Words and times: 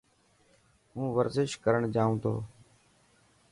هون 0.93 1.07
ورزش 1.17 1.49
ڪرڻ 1.63 1.81
جائون 1.95 2.15
تو. 2.23 2.33